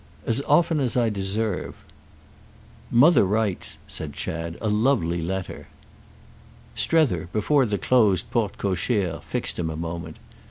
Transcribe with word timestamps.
"As 0.25 0.41
often 0.47 0.79
as 0.79 0.97
I 0.97 1.11
deserve." 1.11 1.83
"Mother 2.89 3.23
writes," 3.23 3.77
said 3.87 4.13
Chad, 4.13 4.57
"a 4.59 4.67
lovely 4.67 5.21
letter." 5.21 5.67
Strether, 6.73 7.29
before 7.31 7.67
the 7.67 7.77
closed 7.77 8.31
porte 8.31 8.57
cochère, 8.57 9.21
fixed 9.21 9.59
him 9.59 9.69
a 9.69 9.77
moment. 9.77 10.17